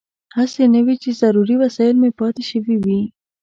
[0.37, 3.01] هسې نه وي چې ضروري وسایل مې پاتې شوي وي.